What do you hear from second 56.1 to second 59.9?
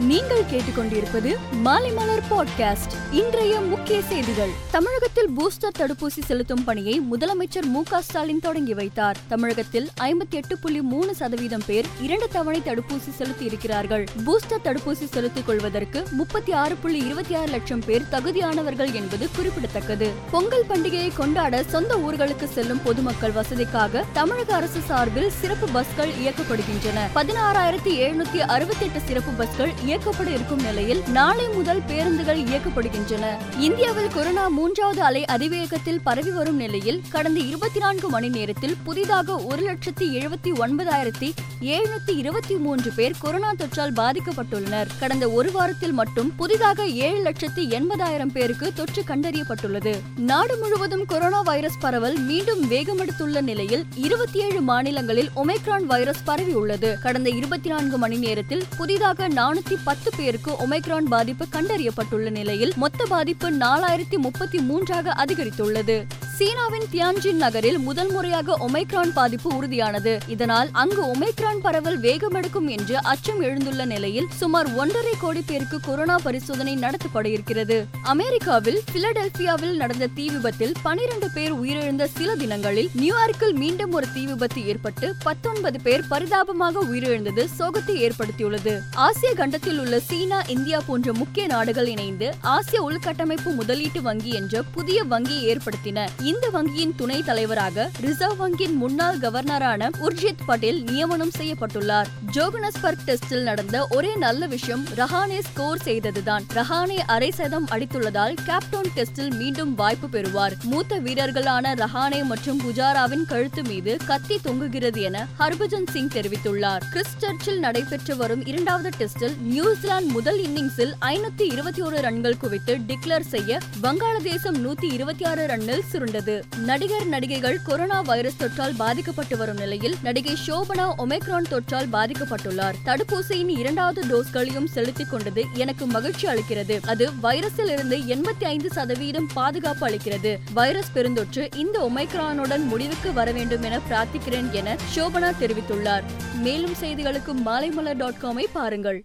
பரவியுள்ளது. கடந்த இருபத்தி நான்கு மணி நேரத்தில் புதிதாக நானூத்தி